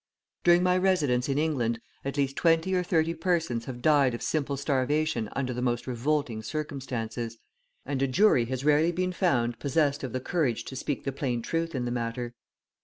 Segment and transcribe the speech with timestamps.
[0.43, 4.57] During my residence in England, at least twenty or thirty persons have died of simple
[4.57, 7.37] starvation under the most revolting circumstances,
[7.85, 11.43] and a jury has rarely been found possessed of the courage to speak the plain
[11.43, 12.33] truth in the matter.